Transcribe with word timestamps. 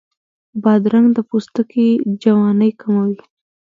بادرنګ 0.63 1.07
د 1.13 1.17
پوستکي 1.29 1.87
جوانۍ 2.21 2.71
کموي. 2.81 3.19